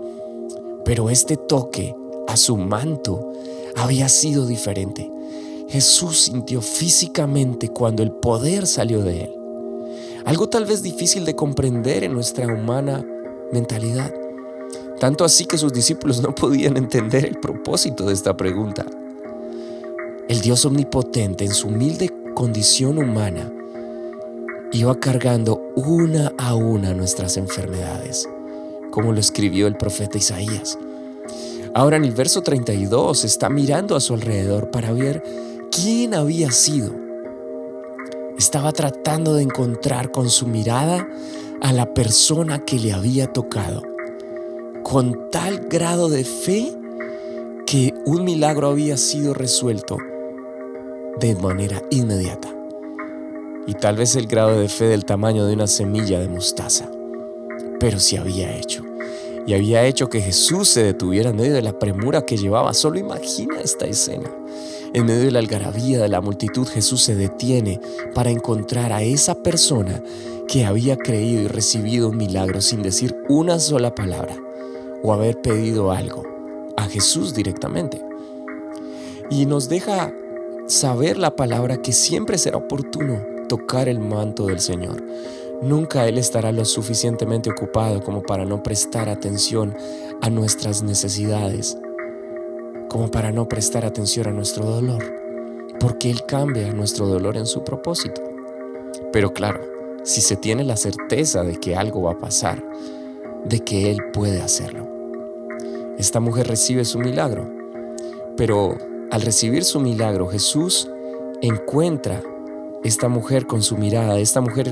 Pero 0.84 1.10
este 1.10 1.36
toque 1.36 1.94
a 2.28 2.36
su 2.36 2.56
manto 2.56 3.32
había 3.76 4.08
sido 4.08 4.46
diferente. 4.46 5.10
Jesús 5.68 6.22
sintió 6.22 6.60
físicamente 6.60 7.68
cuando 7.68 8.02
el 8.02 8.12
poder 8.12 8.66
salió 8.66 9.02
de 9.02 9.24
él. 9.24 9.34
Algo 10.24 10.48
tal 10.48 10.66
vez 10.66 10.82
difícil 10.82 11.24
de 11.24 11.34
comprender 11.34 12.04
en 12.04 12.12
nuestra 12.12 12.46
humana 12.46 13.04
mentalidad. 13.52 14.12
Tanto 15.00 15.24
así 15.24 15.46
que 15.46 15.58
sus 15.58 15.72
discípulos 15.72 16.22
no 16.22 16.34
podían 16.34 16.76
entender 16.76 17.24
el 17.24 17.40
propósito 17.40 18.06
de 18.06 18.14
esta 18.14 18.36
pregunta. 18.36 18.86
El 20.28 20.40
Dios 20.40 20.64
omnipotente 20.64 21.44
en 21.44 21.52
su 21.52 21.68
humilde 21.68 22.10
condición 22.34 22.98
humana 22.98 23.52
iba 24.74 24.98
cargando 24.98 25.62
una 25.76 26.32
a 26.36 26.56
una 26.56 26.92
nuestras 26.94 27.36
enfermedades, 27.36 28.28
como 28.90 29.12
lo 29.12 29.20
escribió 29.20 29.68
el 29.68 29.76
profeta 29.76 30.18
Isaías. 30.18 30.76
Ahora 31.74 31.96
en 31.96 32.04
el 32.04 32.10
verso 32.10 32.42
32 32.42 33.24
está 33.24 33.48
mirando 33.48 33.94
a 33.94 34.00
su 34.00 34.14
alrededor 34.14 34.72
para 34.72 34.92
ver 34.92 35.22
quién 35.70 36.12
había 36.12 36.50
sido. 36.50 36.92
Estaba 38.36 38.72
tratando 38.72 39.34
de 39.34 39.44
encontrar 39.44 40.10
con 40.10 40.28
su 40.28 40.48
mirada 40.48 41.08
a 41.62 41.72
la 41.72 41.94
persona 41.94 42.64
que 42.64 42.80
le 42.80 42.92
había 42.92 43.32
tocado 43.32 43.82
con 44.82 45.30
tal 45.30 45.60
grado 45.68 46.08
de 46.08 46.24
fe 46.24 46.72
que 47.64 47.94
un 48.06 48.24
milagro 48.24 48.68
había 48.68 48.96
sido 48.96 49.34
resuelto 49.34 49.98
de 51.20 51.36
manera 51.36 51.80
inmediata. 51.90 52.63
Y 53.66 53.74
tal 53.74 53.96
vez 53.96 54.14
el 54.16 54.26
grado 54.26 54.58
de 54.58 54.68
fe 54.68 54.84
del 54.84 55.04
tamaño 55.04 55.46
de 55.46 55.54
una 55.54 55.66
semilla 55.66 56.20
de 56.20 56.28
mostaza. 56.28 56.90
Pero 57.80 57.98
se 57.98 58.18
había 58.18 58.56
hecho. 58.56 58.84
Y 59.46 59.54
había 59.54 59.84
hecho 59.84 60.08
que 60.08 60.20
Jesús 60.20 60.68
se 60.68 60.82
detuviera 60.82 61.30
en 61.30 61.36
medio 61.36 61.54
de 61.54 61.62
la 61.62 61.78
premura 61.78 62.22
que 62.22 62.36
llevaba. 62.36 62.74
Solo 62.74 62.98
imagina 62.98 63.60
esta 63.60 63.86
escena. 63.86 64.30
En 64.92 65.06
medio 65.06 65.24
de 65.24 65.30
la 65.30 65.40
algarabía 65.40 66.00
de 66.00 66.08
la 66.08 66.20
multitud, 66.20 66.66
Jesús 66.66 67.02
se 67.02 67.14
detiene 67.14 67.80
para 68.14 68.30
encontrar 68.30 68.92
a 68.92 69.02
esa 69.02 69.34
persona 69.34 70.02
que 70.46 70.64
había 70.64 70.96
creído 70.96 71.42
y 71.42 71.48
recibido 71.48 72.10
un 72.10 72.16
milagro 72.16 72.60
sin 72.60 72.82
decir 72.82 73.16
una 73.28 73.58
sola 73.58 73.94
palabra 73.94 74.36
o 75.02 75.12
haber 75.12 75.40
pedido 75.40 75.90
algo 75.90 76.22
a 76.76 76.84
Jesús 76.86 77.34
directamente. 77.34 78.02
Y 79.30 79.46
nos 79.46 79.68
deja 79.68 80.12
saber 80.66 81.18
la 81.18 81.34
palabra 81.34 81.78
que 81.78 81.92
siempre 81.92 82.38
será 82.38 82.58
oportuno 82.58 83.33
tocar 83.48 83.88
el 83.88 84.00
manto 84.00 84.46
del 84.46 84.60
Señor. 84.60 85.02
Nunca 85.62 86.06
Él 86.06 86.18
estará 86.18 86.52
lo 86.52 86.64
suficientemente 86.64 87.50
ocupado 87.50 88.02
como 88.02 88.22
para 88.22 88.44
no 88.44 88.62
prestar 88.62 89.08
atención 89.08 89.74
a 90.20 90.30
nuestras 90.30 90.82
necesidades, 90.82 91.78
como 92.88 93.10
para 93.10 93.32
no 93.32 93.48
prestar 93.48 93.84
atención 93.84 94.26
a 94.28 94.32
nuestro 94.32 94.64
dolor, 94.64 95.02
porque 95.80 96.10
Él 96.10 96.24
cambia 96.26 96.72
nuestro 96.72 97.06
dolor 97.06 97.36
en 97.36 97.46
su 97.46 97.64
propósito. 97.64 98.22
Pero 99.12 99.32
claro, 99.32 99.60
si 100.02 100.20
se 100.20 100.36
tiene 100.36 100.64
la 100.64 100.76
certeza 100.76 101.44
de 101.44 101.56
que 101.56 101.76
algo 101.76 102.02
va 102.02 102.12
a 102.12 102.18
pasar, 102.18 102.62
de 103.44 103.60
que 103.60 103.90
Él 103.90 103.98
puede 104.12 104.40
hacerlo. 104.40 104.88
Esta 105.98 106.20
mujer 106.20 106.48
recibe 106.48 106.84
su 106.84 106.98
milagro, 106.98 107.48
pero 108.36 108.76
al 109.10 109.22
recibir 109.22 109.64
su 109.64 109.80
milagro 109.80 110.26
Jesús 110.26 110.90
encuentra 111.40 112.22
esta 112.84 113.08
mujer 113.08 113.46
con 113.46 113.62
su 113.62 113.76
mirada, 113.76 114.18
esta 114.18 114.40
mujer 114.40 114.68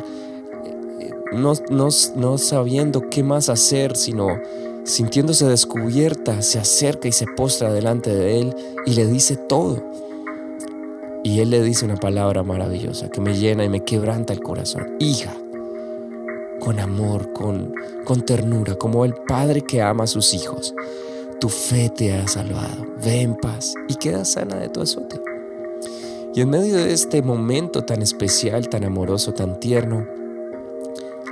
eh, 0.64 1.11
no, 1.33 1.54
no, 1.71 2.38
sabiendo 2.38 3.09
qué 3.09 3.23
más 3.23 3.49
hacer, 3.49 3.97
sino 3.97 4.38
sintiéndose 4.85 5.47
descubierta, 5.47 6.42
se 6.42 6.59
acerca 6.59 7.09
y 7.09 7.12
se 7.12 7.26
postra 7.26 7.73
delante 7.73 8.14
de 8.14 8.40
él 8.40 8.57
y 8.87 8.95
le 8.95 9.07
dice 9.07 9.37
todo. 9.37 9.83
Y 11.25 11.40
él 11.40 11.50
le 11.50 11.62
dice 11.62 11.85
una 11.85 11.97
palabra 11.97 12.42
maravillosa 12.42 13.09
que 13.09 13.21
me 13.21 13.35
llena 13.35 13.64
y 13.64 13.69
me 13.69 13.85
quebranta 13.85 14.33
el 14.33 14.40
corazón. 14.40 14.97
Hija, 14.99 15.33
con 16.59 16.81
amor, 16.81 17.33
con, 17.33 17.73
con 18.04 18.23
ternura, 18.23 18.75
como 18.75 19.04
el 19.04 19.14
padre 19.14 19.62
que 19.62 19.81
ama 19.81 20.04
a 20.04 20.09
sus 20.09 20.35
hijos. 20.35 20.75
Tu 21.40 21.49
fe 21.49 21.88
te 21.88 22.12
ha 22.14 22.26
salvado. 22.26 22.87
Ve 23.04 23.21
en 23.21 23.37
paz 23.37 23.75
y 23.88 23.95
queda 23.95 24.25
sana 24.25 24.57
de 24.57 24.69
tu 24.69 24.81
azote. 24.81 25.31
Y 26.34 26.40
en 26.40 26.50
medio 26.50 26.76
de 26.76 26.92
este 26.92 27.22
momento 27.22 27.82
tan 27.82 28.02
especial, 28.02 28.68
tan 28.68 28.84
amoroso, 28.84 29.32
tan 29.32 29.60
tierno, 29.60 30.06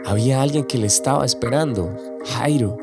había 0.04 0.42
alguien 0.42 0.64
que 0.64 0.78
le 0.78 0.86
estaba 0.86 1.24
esperando, 1.24 1.90
Jairo, 2.26 2.76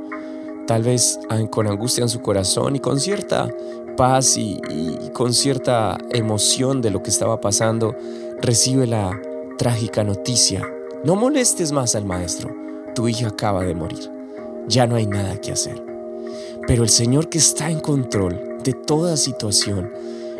tal 0.65 0.83
vez 0.83 1.19
con 1.51 1.67
angustia 1.67 2.03
en 2.03 2.09
su 2.09 2.21
corazón 2.21 2.75
y 2.75 2.79
con 2.79 2.99
cierta 2.99 3.47
paz 3.95 4.37
y, 4.37 4.59
y, 4.69 5.09
con 5.13 5.33
cierta 5.33 5.97
emoción 6.11 6.81
de 6.81 6.91
lo 6.91 7.01
que 7.01 7.09
estaba 7.09 7.41
pasando, 7.41 7.95
recibe 8.41 8.85
la 8.85 9.19
trágica 9.57 10.03
noticia 10.03 10.61
no 11.03 11.15
molestes 11.15 11.71
más 11.71 11.93
al 11.93 12.05
maestro, 12.05 12.53
tu 12.95 13.07
hija 13.07 13.27
acaba 13.27 13.63
de 13.63 13.75
morir. 13.75 14.11
Ya 14.67 14.87
no 14.87 14.95
hay 14.95 15.05
nada 15.05 15.39
que 15.39 15.51
hacer. 15.51 15.81
Pero 16.67 16.83
el 16.83 16.89
Señor 16.89 17.29
que 17.29 17.37
está 17.37 17.69
en 17.69 17.79
control 17.79 18.57
de 18.63 18.73
toda 18.73 19.15
situación, 19.15 19.91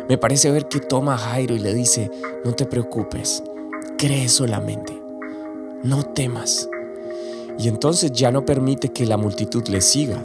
me 0.08 0.16
parece 0.16 0.50
ver 0.50 0.68
que 0.68 0.80
toma 0.80 1.14
a 1.14 1.18
Jairo 1.18 1.54
y 1.54 1.58
le 1.58 1.74
dice, 1.74 2.10
no 2.44 2.52
te 2.52 2.64
preocupes, 2.64 3.42
cree 3.98 4.28
solamente, 4.28 4.98
no 5.82 6.02
temas. 6.02 6.68
Y 7.58 7.68
entonces 7.68 8.12
ya 8.12 8.30
no 8.30 8.44
permite 8.44 8.88
que 8.88 9.04
la 9.04 9.16
multitud 9.16 9.66
le 9.68 9.80
siga. 9.80 10.24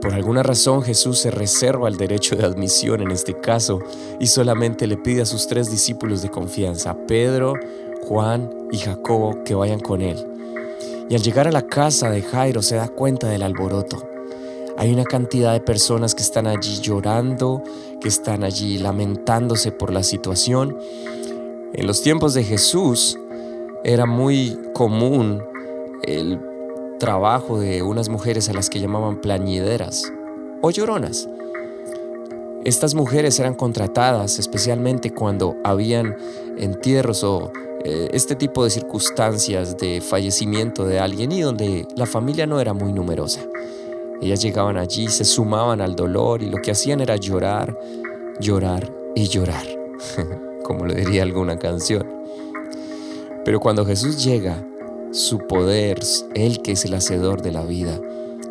Por 0.00 0.14
alguna 0.14 0.42
razón 0.42 0.82
Jesús 0.82 1.18
se 1.18 1.30
reserva 1.30 1.86
el 1.86 1.98
derecho 1.98 2.34
de 2.34 2.44
admisión 2.44 3.02
en 3.02 3.10
este 3.10 3.38
caso 3.38 3.78
y 4.18 4.26
solamente 4.26 4.86
le 4.86 4.96
pide 4.96 5.22
a 5.22 5.26
sus 5.26 5.46
tres 5.46 5.70
discípulos 5.70 6.22
de 6.22 6.30
confianza, 6.30 6.96
Pedro, 7.06 7.54
Juan 8.02 8.50
y 8.72 8.78
Jacobo 8.78 9.44
que 9.44 9.54
vayan 9.54 9.80
con 9.80 10.00
él. 10.00 10.26
Y 11.08 11.14
al 11.14 11.22
llegar 11.22 11.46
a 11.46 11.52
la 11.52 11.62
casa 11.62 12.10
de 12.10 12.22
Jairo 12.22 12.62
se 12.62 12.76
da 12.76 12.88
cuenta 12.88 13.28
del 13.28 13.42
alboroto. 13.42 14.09
Hay 14.80 14.94
una 14.94 15.04
cantidad 15.04 15.52
de 15.52 15.60
personas 15.60 16.14
que 16.14 16.22
están 16.22 16.46
allí 16.46 16.80
llorando, 16.80 17.62
que 18.00 18.08
están 18.08 18.42
allí 18.44 18.78
lamentándose 18.78 19.72
por 19.72 19.92
la 19.92 20.02
situación. 20.02 20.74
En 21.74 21.86
los 21.86 22.00
tiempos 22.00 22.32
de 22.32 22.44
Jesús 22.44 23.18
era 23.84 24.06
muy 24.06 24.58
común 24.72 25.42
el 26.04 26.40
trabajo 26.98 27.60
de 27.60 27.82
unas 27.82 28.08
mujeres 28.08 28.48
a 28.48 28.54
las 28.54 28.70
que 28.70 28.80
llamaban 28.80 29.20
plañideras 29.20 30.10
o 30.62 30.70
lloronas. 30.70 31.28
Estas 32.64 32.94
mujeres 32.94 33.38
eran 33.38 33.56
contratadas 33.56 34.38
especialmente 34.38 35.10
cuando 35.10 35.56
habían 35.62 36.16
entierros 36.56 37.22
o 37.22 37.52
eh, 37.84 38.08
este 38.14 38.34
tipo 38.34 38.64
de 38.64 38.70
circunstancias 38.70 39.76
de 39.76 40.00
fallecimiento 40.00 40.86
de 40.86 41.00
alguien 41.00 41.32
y 41.32 41.42
donde 41.42 41.86
la 41.96 42.06
familia 42.06 42.46
no 42.46 42.62
era 42.62 42.72
muy 42.72 42.94
numerosa. 42.94 43.42
Ellas 44.20 44.42
llegaban 44.42 44.76
allí, 44.76 45.08
se 45.08 45.24
sumaban 45.24 45.80
al 45.80 45.96
dolor 45.96 46.42
y 46.42 46.50
lo 46.50 46.58
que 46.58 46.70
hacían 46.70 47.00
era 47.00 47.16
llorar, 47.16 47.78
llorar 48.38 48.92
y 49.14 49.28
llorar, 49.28 49.64
como 50.64 50.86
le 50.86 50.94
diría 50.94 51.22
alguna 51.22 51.58
canción. 51.58 52.06
Pero 53.44 53.60
cuando 53.60 53.86
Jesús 53.86 54.22
llega, 54.22 54.62
su 55.12 55.38
poder, 55.38 55.98
Él 56.34 56.62
que 56.62 56.72
es 56.72 56.84
el 56.84 56.94
hacedor 56.94 57.42
de 57.42 57.52
la 57.52 57.64
vida, 57.64 57.98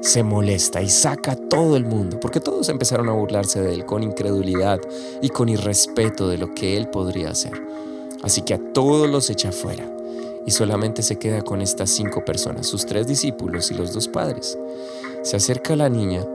se 0.01 0.23
molesta 0.23 0.81
y 0.81 0.89
saca 0.89 1.33
a 1.33 1.35
todo 1.35 1.75
el 1.77 1.85
mundo, 1.85 2.19
porque 2.19 2.39
todos 2.39 2.69
empezaron 2.69 3.09
a 3.09 3.13
burlarse 3.13 3.61
de 3.61 3.73
Él 3.73 3.85
con 3.85 4.03
incredulidad 4.03 4.79
y 5.21 5.29
con 5.29 5.49
irrespeto 5.49 6.27
de 6.27 6.37
lo 6.37 6.53
que 6.53 6.77
Él 6.77 6.89
podría 6.89 7.29
hacer. 7.29 7.53
Así 8.23 8.41
que 8.41 8.55
a 8.55 8.73
todos 8.73 9.09
los 9.09 9.29
echa 9.29 9.51
fuera 9.51 9.89
y 10.45 10.51
solamente 10.51 11.03
se 11.03 11.17
queda 11.17 11.41
con 11.41 11.61
estas 11.61 11.89
cinco 11.89 12.23
personas, 12.25 12.67
sus 12.67 12.85
tres 12.85 13.07
discípulos 13.07 13.71
y 13.71 13.75
los 13.75 13.93
dos 13.93 14.07
padres. 14.07 14.57
Se 15.21 15.35
acerca 15.35 15.73
a 15.73 15.77
la 15.77 15.89
niña 15.89 16.25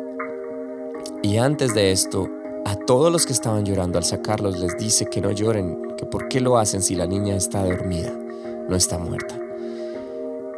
y 1.23 1.39
antes 1.39 1.75
de 1.75 1.91
esto, 1.91 2.29
a 2.67 2.77
todos 2.77 3.11
los 3.11 3.25
que 3.25 3.33
estaban 3.33 3.65
llorando 3.65 3.97
al 3.97 4.05
sacarlos 4.05 4.59
les 4.59 4.77
dice 4.77 5.07
que 5.07 5.23
no 5.23 5.31
lloren, 5.31 5.95
que 5.97 6.05
por 6.05 6.29
qué 6.29 6.41
lo 6.41 6.59
hacen 6.59 6.83
si 6.83 6.95
la 6.95 7.07
niña 7.07 7.35
está 7.35 7.65
dormida, 7.65 8.13
no 8.69 8.77
está 8.77 8.99
muerta. 8.99 9.41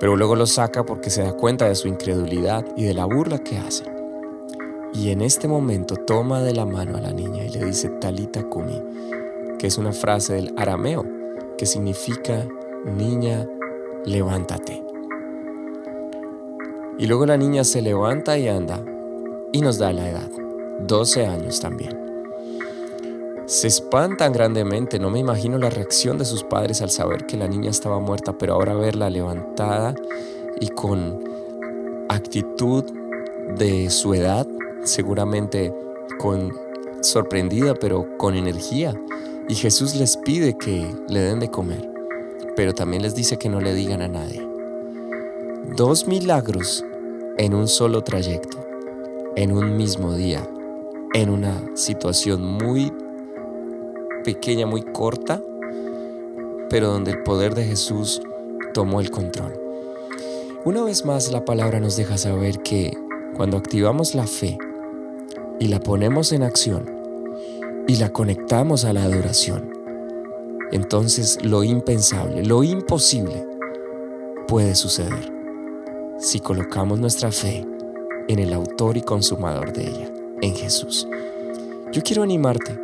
Pero 0.00 0.16
luego 0.16 0.34
los 0.34 0.52
saca 0.52 0.84
porque 0.84 1.08
se 1.08 1.22
da 1.22 1.32
cuenta 1.34 1.68
de 1.68 1.76
su 1.76 1.86
incredulidad 1.86 2.64
y 2.76 2.84
de 2.84 2.94
la 2.94 3.04
burla 3.04 3.38
que 3.38 3.58
hacen. 3.58 3.94
Y 4.92 5.10
en 5.10 5.20
este 5.20 5.46
momento 5.46 5.94
toma 5.94 6.42
de 6.42 6.52
la 6.52 6.66
mano 6.66 6.96
a 6.96 7.00
la 7.00 7.12
niña 7.12 7.44
y 7.44 7.50
le 7.50 7.64
dice 7.64 7.88
Talita 7.88 8.42
Kumi, 8.42 8.82
que 9.58 9.68
es 9.68 9.78
una 9.78 9.92
frase 9.92 10.34
del 10.34 10.52
arameo 10.56 11.04
que 11.56 11.66
significa 11.66 12.46
niña, 12.84 13.46
levántate. 14.04 14.85
Y 16.98 17.06
luego 17.06 17.26
la 17.26 17.36
niña 17.36 17.64
se 17.64 17.82
levanta 17.82 18.38
y 18.38 18.48
anda 18.48 18.82
y 19.52 19.60
nos 19.60 19.78
da 19.78 19.92
la 19.92 20.08
edad, 20.08 20.30
12 20.80 21.26
años 21.26 21.60
también. 21.60 22.06
Se 23.46 23.68
espantan 23.68 24.32
grandemente, 24.32 24.98
no 24.98 25.08
me 25.08 25.20
imagino 25.20 25.56
la 25.58 25.70
reacción 25.70 26.18
de 26.18 26.24
sus 26.24 26.42
padres 26.42 26.82
al 26.82 26.90
saber 26.90 27.26
que 27.26 27.36
la 27.36 27.46
niña 27.46 27.70
estaba 27.70 28.00
muerta, 28.00 28.36
pero 28.36 28.54
ahora 28.54 28.74
verla 28.74 29.08
levantada 29.08 29.94
y 30.60 30.68
con 30.68 31.22
actitud 32.08 32.84
de 33.56 33.90
su 33.90 34.14
edad, 34.14 34.46
seguramente 34.82 35.72
con 36.18 36.52
sorprendida, 37.02 37.74
pero 37.74 38.16
con 38.18 38.34
energía. 38.34 38.94
Y 39.48 39.54
Jesús 39.54 39.94
les 39.94 40.16
pide 40.16 40.56
que 40.58 40.92
le 41.08 41.20
den 41.20 41.40
de 41.40 41.50
comer, 41.50 41.88
pero 42.56 42.74
también 42.74 43.02
les 43.02 43.14
dice 43.14 43.38
que 43.38 43.48
no 43.48 43.60
le 43.60 43.74
digan 43.74 44.02
a 44.02 44.08
nadie. 44.08 44.45
Dos 45.74 46.06
milagros 46.06 46.84
en 47.38 47.52
un 47.52 47.66
solo 47.66 48.02
trayecto, 48.02 48.64
en 49.34 49.50
un 49.50 49.76
mismo 49.76 50.14
día, 50.14 50.48
en 51.12 51.28
una 51.28 51.60
situación 51.74 52.46
muy 52.46 52.92
pequeña, 54.24 54.64
muy 54.64 54.82
corta, 54.82 55.42
pero 56.70 56.88
donde 56.88 57.10
el 57.10 57.22
poder 57.24 57.54
de 57.54 57.64
Jesús 57.64 58.22
tomó 58.74 59.00
el 59.00 59.10
control. 59.10 59.52
Una 60.64 60.84
vez 60.84 61.04
más 61.04 61.32
la 61.32 61.44
palabra 61.44 61.80
nos 61.80 61.96
deja 61.96 62.16
saber 62.16 62.62
que 62.62 62.96
cuando 63.36 63.56
activamos 63.56 64.14
la 64.14 64.26
fe 64.26 64.56
y 65.58 65.66
la 65.66 65.80
ponemos 65.80 66.32
en 66.32 66.44
acción 66.44 66.88
y 67.88 67.96
la 67.96 68.12
conectamos 68.12 68.84
a 68.84 68.92
la 68.92 69.02
adoración, 69.02 69.68
entonces 70.70 71.44
lo 71.44 71.64
impensable, 71.64 72.44
lo 72.44 72.62
imposible 72.62 73.44
puede 74.46 74.74
suceder 74.76 75.35
si 76.18 76.40
colocamos 76.40 76.98
nuestra 76.98 77.30
fe 77.30 77.66
en 78.28 78.38
el 78.38 78.52
autor 78.52 78.96
y 78.96 79.02
consumador 79.02 79.72
de 79.72 79.88
ella, 79.88 80.10
en 80.40 80.54
Jesús. 80.54 81.06
Yo 81.92 82.02
quiero 82.02 82.22
animarte. 82.22 82.78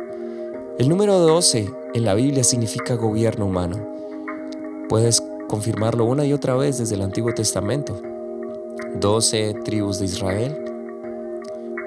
El 0.77 0.87
número 0.89 1.17
12 1.19 1.69
en 1.93 2.05
la 2.05 2.13
Biblia 2.13 2.43
significa 2.43 2.95
gobierno 2.95 3.45
humano. 3.45 3.77
Puedes 4.87 5.23
confirmarlo 5.49 6.05
una 6.05 6.25
y 6.25 6.33
otra 6.33 6.55
vez 6.55 6.77
desde 6.77 6.95
el 6.95 7.01
Antiguo 7.01 7.33
Testamento. 7.33 7.99
12 8.99 9.55
tribus 9.65 9.99
de 9.99 10.05
Israel, 10.05 10.57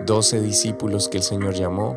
12 0.04 0.40
discípulos 0.40 1.08
que 1.08 1.18
el 1.18 1.22
Señor 1.22 1.54
llamó, 1.54 1.96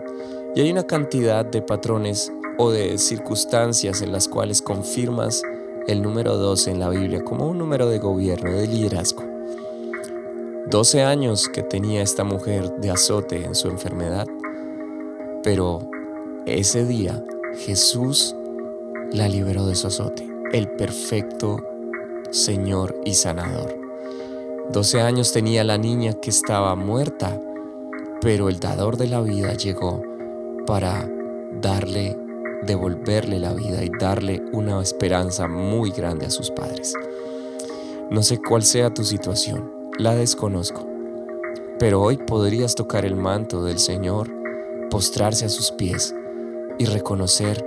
y 0.56 0.62
hay 0.62 0.72
una 0.72 0.84
cantidad 0.84 1.46
de 1.46 1.62
patrones 1.62 2.32
o 2.58 2.72
de 2.72 2.98
circunstancias 2.98 4.02
en 4.02 4.12
las 4.12 4.28
cuales 4.28 4.62
confirmas 4.62 5.42
el 5.88 6.02
número 6.02 6.38
12 6.38 6.72
en 6.72 6.80
la 6.80 6.90
Biblia 6.90 7.24
como 7.24 7.48
un 7.48 7.58
número 7.58 7.90
de 7.90 8.00
gobierno, 8.00 8.52
de 8.52 8.68
liderazgo. 8.68 9.29
12 10.70 11.02
años 11.02 11.50
que 11.50 11.64
tenía 11.64 12.04
esta 12.04 12.24
mujer 12.24 12.76
de 12.76 12.92
azote 12.92 13.44
en 13.44 13.56
su 13.56 13.70
enfermedad, 13.70 14.28
pero 15.42 15.80
ese 16.46 16.86
día 16.86 17.26
Jesús 17.66 18.36
la 19.12 19.28
liberó 19.28 19.66
de 19.66 19.74
su 19.74 19.88
azote, 19.88 20.30
el 20.54 20.70
perfecto 20.70 21.58
Señor 22.30 22.96
y 23.04 23.16
sanador. 23.16 23.76
12 24.72 25.02
años 25.02 25.34
tenía 25.34 25.64
la 25.64 25.80
niña 25.80 26.14
que 26.14 26.30
estaba 26.30 26.76
muerta, 26.76 27.42
pero 28.22 28.48
el 28.48 28.60
dador 28.60 28.98
de 28.98 29.08
la 29.08 29.22
vida 29.22 29.56
llegó 29.56 30.04
para 30.68 31.10
darle, 31.64 32.16
devolverle 32.62 33.40
la 33.40 33.54
vida 33.54 33.84
y 33.84 33.90
darle 34.00 34.44
una 34.52 34.80
esperanza 34.84 35.48
muy 35.48 35.90
grande 35.90 36.28
a 36.28 36.30
sus 36.30 36.52
padres. 36.52 36.94
No 38.12 38.22
sé 38.22 38.38
cuál 38.38 38.62
sea 38.62 38.94
tu 38.94 39.04
situación, 39.04 39.79
la 40.00 40.16
desconozco. 40.16 40.88
Pero 41.78 42.02
hoy 42.02 42.18
podrías 42.18 42.74
tocar 42.74 43.06
el 43.06 43.16
manto 43.16 43.64
del 43.64 43.80
Señor, 43.80 44.32
postrarse 44.90 45.46
a 45.46 45.50
sus 45.50 45.72
pies 45.72 46.16
y 46.80 46.86
reconocer 46.86 47.66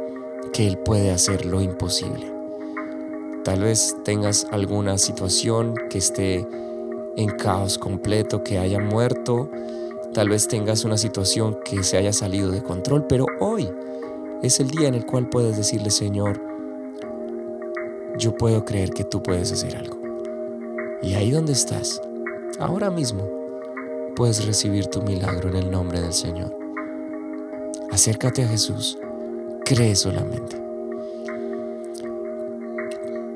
que 0.52 0.66
Él 0.66 0.78
puede 0.78 1.10
hacer 1.10 1.44
lo 1.44 1.60
imposible. 1.60 2.32
Tal 3.44 3.60
vez 3.60 3.96
tengas 4.04 4.46
alguna 4.50 4.96
situación 4.96 5.74
que 5.90 5.98
esté 5.98 6.46
en 7.16 7.28
caos 7.36 7.76
completo, 7.76 8.42
que 8.42 8.58
haya 8.58 8.80
muerto, 8.80 9.50
tal 10.14 10.30
vez 10.30 10.48
tengas 10.48 10.86
una 10.86 10.96
situación 10.96 11.58
que 11.64 11.82
se 11.82 11.98
haya 11.98 12.14
salido 12.14 12.50
de 12.50 12.62
control, 12.62 13.06
pero 13.06 13.26
hoy 13.40 13.68
es 14.42 14.58
el 14.58 14.70
día 14.70 14.88
en 14.88 14.94
el 14.94 15.04
cual 15.04 15.28
puedes 15.28 15.58
decirle, 15.58 15.90
Señor, 15.90 16.40
yo 18.18 18.34
puedo 18.36 18.64
creer 18.64 18.90
que 18.90 19.04
tú 19.04 19.22
puedes 19.22 19.52
hacer 19.52 19.76
algo. 19.76 19.98
Y 21.02 21.14
ahí 21.14 21.30
donde 21.30 21.52
estás, 21.52 22.00
ahora 22.62 22.90
mismo 22.90 23.28
puedes 24.14 24.44
recibir 24.46 24.86
tu 24.86 25.02
milagro 25.02 25.48
en 25.48 25.56
el 25.56 25.70
nombre 25.70 26.00
del 26.00 26.12
Señor. 26.12 26.56
Acércate 27.90 28.44
a 28.44 28.48
Jesús, 28.48 28.98
cree 29.64 29.96
solamente. 29.96 30.60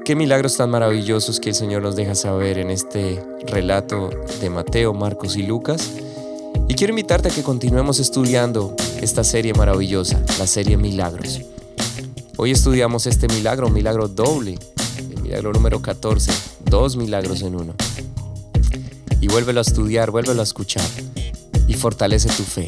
Qué 0.04 0.14
milagros 0.14 0.56
tan 0.56 0.70
maravillosos 0.70 1.40
que 1.40 1.48
el 1.48 1.54
Señor 1.56 1.82
nos 1.82 1.96
deja 1.96 2.14
saber 2.14 2.58
en 2.58 2.70
este 2.70 3.20
relato 3.46 4.10
de 4.40 4.48
Mateo, 4.48 4.94
Marcos 4.94 5.36
y 5.36 5.42
Lucas. 5.42 5.90
Y 6.68 6.74
quiero 6.74 6.92
invitarte 6.92 7.28
a 7.28 7.32
que 7.32 7.42
continuemos 7.42 7.98
estudiando 7.98 8.76
esta 9.00 9.24
serie 9.24 9.52
maravillosa, 9.54 10.22
la 10.38 10.46
serie 10.46 10.76
Milagros. 10.76 11.40
Hoy 12.36 12.52
estudiamos 12.52 13.06
este 13.06 13.26
milagro, 13.28 13.68
milagro 13.70 14.06
doble, 14.06 14.56
el 14.98 15.22
milagro 15.22 15.52
número 15.52 15.82
14, 15.82 16.30
dos 16.64 16.96
milagros 16.96 17.42
en 17.42 17.56
uno 17.56 17.74
y 19.20 19.28
vuélvelo 19.28 19.60
a 19.60 19.62
estudiar, 19.62 20.10
vuélvelo 20.10 20.40
a 20.40 20.44
escuchar 20.44 20.88
y 21.66 21.74
fortalece 21.74 22.28
tu 22.28 22.42
fe. 22.42 22.66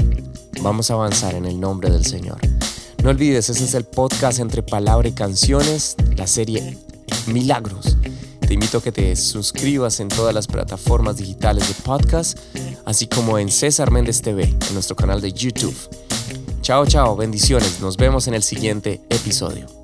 Vamos 0.62 0.90
a 0.90 0.94
avanzar 0.94 1.34
en 1.34 1.44
el 1.44 1.60
nombre 1.60 1.90
del 1.90 2.04
Señor. 2.04 2.38
No 3.02 3.10
olvides, 3.10 3.48
ese 3.48 3.64
es 3.64 3.74
el 3.74 3.84
podcast 3.84 4.40
entre 4.40 4.62
palabra 4.62 5.08
y 5.08 5.12
canciones, 5.12 5.96
la 6.16 6.26
serie 6.26 6.76
Milagros. 7.26 7.96
Te 8.40 8.54
invito 8.54 8.78
a 8.78 8.82
que 8.82 8.92
te 8.92 9.14
suscribas 9.14 10.00
en 10.00 10.08
todas 10.08 10.34
las 10.34 10.46
plataformas 10.46 11.18
digitales 11.18 11.68
de 11.68 11.74
podcast, 11.74 12.38
así 12.86 13.06
como 13.06 13.38
en 13.38 13.50
César 13.50 13.90
Méndez 13.90 14.22
TV, 14.22 14.44
en 14.44 14.74
nuestro 14.74 14.96
canal 14.96 15.20
de 15.20 15.32
YouTube. 15.32 15.76
Chao, 16.62 16.86
chao, 16.86 17.16
bendiciones. 17.16 17.80
Nos 17.80 17.96
vemos 17.96 18.26
en 18.26 18.34
el 18.34 18.42
siguiente 18.42 19.00
episodio. 19.10 19.77